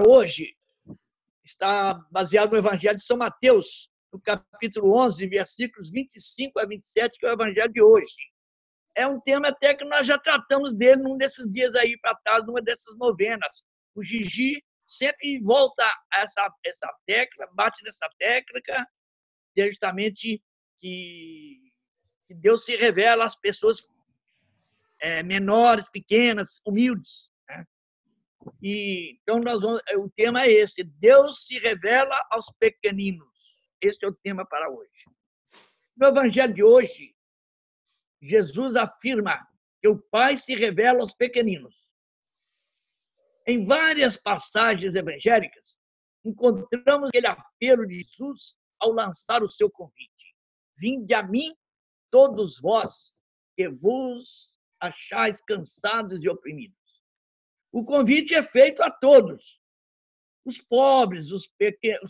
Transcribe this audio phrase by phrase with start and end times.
[0.00, 0.56] hoje
[1.44, 7.26] está baseado no Evangelho de São Mateus, no capítulo 11, versículos 25 a 27, que
[7.26, 8.16] é o Evangelho de hoje.
[8.96, 12.46] É um tema até que nós já tratamos dele num desses dias aí para trás,
[12.46, 13.64] numa dessas novenas.
[13.94, 15.84] O Gigi sempre volta
[16.14, 18.60] a essa, essa tecla, bate nessa tecla,
[19.56, 20.42] justamente
[20.78, 21.72] que,
[22.26, 23.82] que Deus se revela às pessoas
[25.00, 27.30] é, menores, pequenas, humildes.
[28.62, 33.56] E, então, nós vamos, o tema é esse: Deus se revela aos pequeninos.
[33.80, 35.04] Esse é o tema para hoje.
[35.96, 37.14] No Evangelho de hoje,
[38.22, 39.46] Jesus afirma
[39.80, 41.86] que o Pai se revela aos pequeninos.
[43.46, 45.78] Em várias passagens evangélicas,
[46.24, 50.34] encontramos aquele apelo de Jesus ao lançar o seu convite:
[50.78, 51.54] Vinde a mim,
[52.10, 53.12] todos vós
[53.56, 56.85] que vos achais cansados e oprimidos.
[57.76, 59.60] O convite é feito a todos.
[60.46, 61.46] Os pobres, os,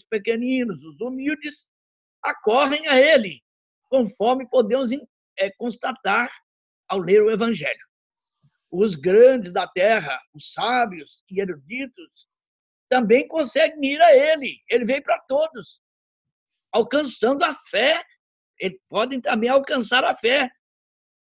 [0.08, 1.68] pequeninos, os humildes
[2.22, 3.42] acorrem a ele,
[3.88, 4.92] conforme podemos
[5.36, 6.30] é, constatar
[6.86, 7.84] ao ler o Evangelho.
[8.70, 12.28] Os grandes da terra, os sábios e eruditos,
[12.88, 14.62] também conseguem ir a ele.
[14.70, 15.82] Ele veio para todos,
[16.70, 18.04] alcançando a fé.
[18.60, 20.48] Eles podem também alcançar a fé,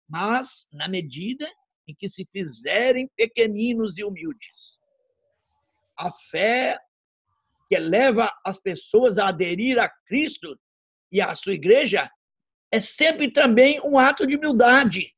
[0.07, 1.51] mas na medida
[1.87, 4.79] em que se fizerem pequeninos e humildes.
[5.97, 6.79] A fé
[7.69, 10.59] que leva as pessoas a aderir a Cristo
[11.11, 12.11] e à sua igreja
[12.71, 15.15] é sempre também um ato de humildade,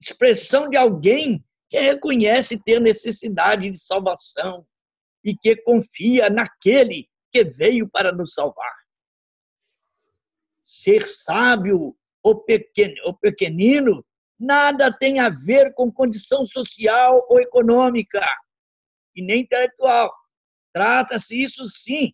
[0.00, 4.66] expressão de alguém que reconhece ter necessidade de salvação
[5.24, 8.74] e que confia naquele que veio para nos salvar.
[10.60, 14.04] Ser sábio ou pequenino
[14.38, 18.24] nada tem a ver com condição social ou econômica
[19.14, 20.12] e nem intelectual.
[20.72, 22.12] Trata-se, isso sim,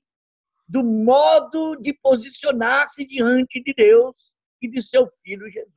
[0.68, 5.72] do modo de posicionar-se diante de Deus e de seu Filho Jesus.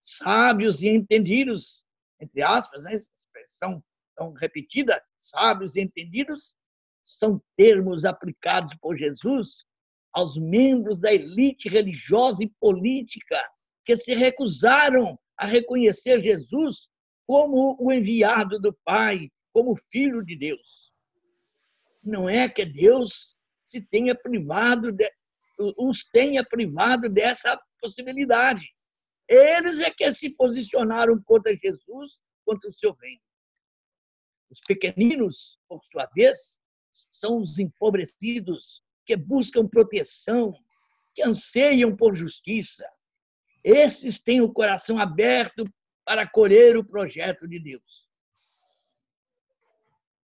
[0.00, 1.84] Sábios e entendidos,
[2.20, 3.82] entre aspas, né, expressão
[4.16, 6.54] tão repetida, sábios e entendidos,
[7.04, 9.64] são termos aplicados por Jesus
[10.12, 13.42] aos membros da elite religiosa e política
[13.84, 16.88] que se recusaram a reconhecer Jesus
[17.26, 20.92] como o enviado do Pai, como filho de Deus.
[22.02, 25.10] Não é que Deus se tenha privado de,
[25.78, 28.66] os tenha privado dessa possibilidade.
[29.28, 33.22] Eles é que se posicionaram contra Jesus, contra o seu reino.
[34.50, 36.60] Os pequeninos, por sua vez,
[36.90, 40.52] são os empobrecidos que buscam proteção,
[41.14, 42.86] que anseiam por justiça,
[43.64, 45.64] esses têm o coração aberto
[46.04, 48.08] para acolher o projeto de Deus.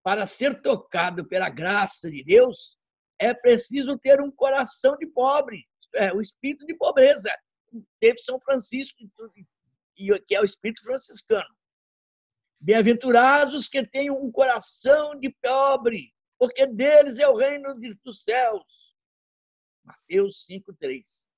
[0.02, 2.76] Para ser tocado pela graça de Deus,
[3.18, 7.30] é preciso ter um coração de pobre, é, o espírito de pobreza.
[8.00, 8.98] Teve São Francisco,
[9.94, 11.54] que é o espírito franciscano.
[12.60, 18.64] Bem-aventurados que têm um coração de pobre, porque deles é o reino dos céus.
[19.84, 21.31] Mateus 5,3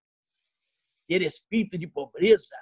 [1.07, 2.57] ter espírito de pobreza,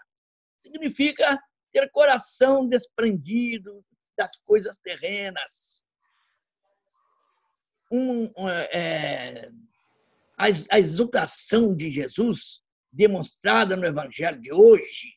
[0.58, 1.40] significa
[1.72, 3.84] ter coração desprendido
[4.16, 5.82] das coisas terrenas.
[7.90, 9.50] Um, é,
[10.38, 12.60] a, a exultação de Jesus,
[12.90, 15.14] demonstrada no Evangelho de hoje,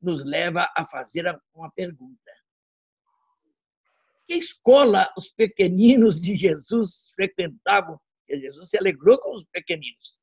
[0.00, 2.30] nos leva a fazer uma pergunta.
[4.26, 8.00] Que escola os pequeninos de Jesus frequentavam?
[8.28, 10.16] Jesus se alegrou com os pequeninos.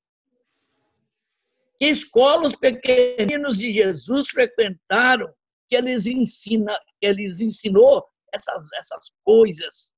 [1.79, 5.31] Que escola os pequeninos de Jesus frequentaram,
[5.69, 9.93] que eles, ensina, que eles ensinou essas, essas coisas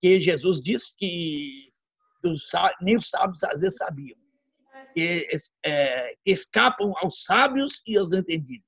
[0.00, 1.72] que Jesus disse que
[2.22, 2.46] dos,
[2.80, 4.18] nem os sábios às vezes sabiam,
[4.94, 5.26] que,
[5.64, 8.66] é, que escapam aos sábios e aos entendidos.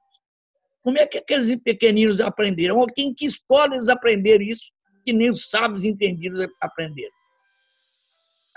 [0.82, 2.78] Como é que aqueles pequeninos aprenderam?
[2.78, 4.72] Ou quem que escola eles aprenderam isso
[5.04, 7.12] que nem os sábios entendidos aprenderam?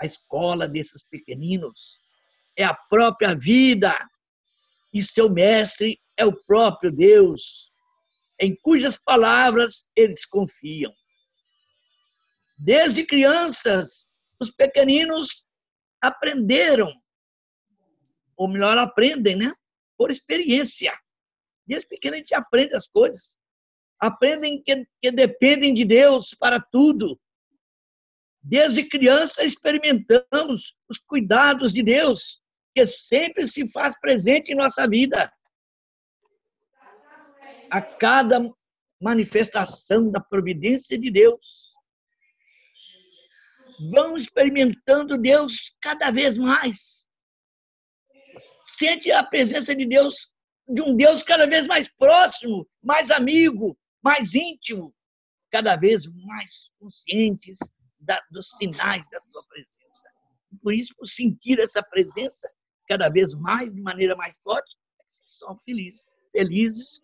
[0.00, 1.98] A escola desses pequeninos
[2.56, 3.96] é a própria vida
[4.92, 7.72] e seu mestre é o próprio Deus,
[8.40, 10.92] em cujas palavras eles confiam.
[12.58, 14.08] Desde crianças,
[14.40, 15.44] os pequeninos
[16.00, 16.92] aprenderam,
[18.36, 19.52] ou melhor, aprendem, né?
[19.96, 20.92] Por experiência.
[21.66, 23.38] Desde pequeno a gente aprende as coisas.
[23.98, 27.18] Aprendem que, que dependem de Deus para tudo.
[28.42, 32.43] Desde criança experimentamos os cuidados de Deus
[32.74, 35.32] que sempre se faz presente em nossa vida.
[37.70, 38.40] A cada
[39.00, 41.72] manifestação da providência de Deus.
[43.92, 47.04] vão experimentando Deus cada vez mais.
[48.78, 50.30] Sente a presença de Deus,
[50.68, 54.94] de um Deus cada vez mais próximo, mais amigo, mais íntimo,
[55.50, 57.58] cada vez mais conscientes
[57.98, 60.08] da, dos sinais da sua presença.
[60.62, 62.48] Por isso, por sentir essa presença
[62.86, 64.76] cada vez mais, de maneira mais forte,
[65.08, 66.06] são felizes.
[66.32, 67.00] Felizes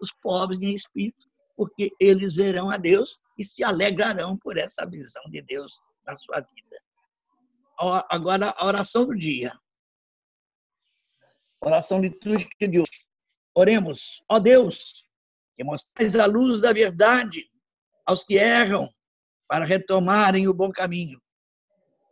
[0.00, 1.26] os pobres em espírito,
[1.56, 6.40] porque eles verão a Deus e se alegrarão por essa visão de Deus na sua
[6.40, 6.82] vida.
[8.08, 9.52] Agora, a oração do dia.
[11.60, 13.06] Oração litúrgica de hoje.
[13.54, 15.04] Oremos, ó Deus,
[15.56, 17.50] que mostrais a luz da verdade
[18.04, 18.88] aos que erram,
[19.48, 21.20] para retomarem o bom caminho.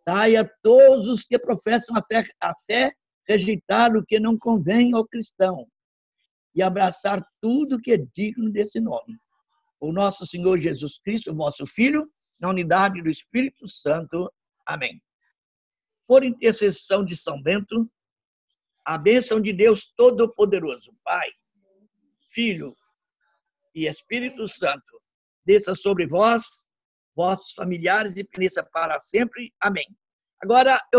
[0.07, 2.93] Dai a todos os que professam a fé, a fé
[3.27, 5.67] rejeitar o que não convém ao cristão
[6.55, 9.19] e abraçar tudo que é digno desse nome.
[9.81, 12.09] O nosso Senhor Jesus Cristo, vosso Filho,
[12.41, 14.33] na unidade do Espírito Santo.
[14.67, 15.03] Amém.
[16.07, 17.91] Por intercessão de São Bento,
[18.85, 21.29] a bênção de Deus Todo-Poderoso, Pai,
[22.29, 22.77] Filho
[23.75, 25.01] e Espírito Santo,
[25.45, 26.64] desça sobre vós,
[27.15, 29.53] vossos familiares e permaneça para sempre.
[29.61, 29.87] Amém.
[30.43, 30.93] Agora, eu